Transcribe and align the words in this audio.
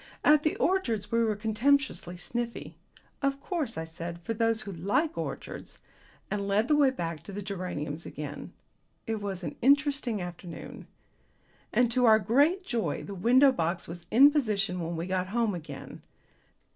At 0.23 0.41
the 0.41 0.55
orchids 0.55 1.11
we 1.11 1.23
were 1.23 1.35
contemptuously 1.35 2.17
sniffy. 2.17 2.75
"Of 3.21 3.39
course," 3.39 3.77
I 3.77 3.83
said, 3.83 4.19
"for 4.23 4.33
those 4.33 4.61
who 4.63 4.71
like 4.71 5.15
orchids" 5.15 5.77
and 6.31 6.47
led 6.47 6.67
the 6.67 6.75
way 6.75 6.89
back 6.89 7.21
to 7.21 7.31
the 7.31 7.43
geraniums 7.43 8.03
again. 8.03 8.51
It 9.05 9.21
was 9.21 9.43
an 9.43 9.55
interesting 9.61 10.19
afternoon. 10.19 10.87
And 11.71 11.91
to 11.91 12.05
our 12.05 12.17
great 12.17 12.65
joy 12.65 13.03
the 13.03 13.13
window 13.13 13.51
box 13.51 13.87
was 13.87 14.07
in 14.09 14.31
position 14.31 14.79
when 14.79 14.95
we 14.95 15.05
got 15.05 15.27
home 15.27 15.53
again. 15.53 16.01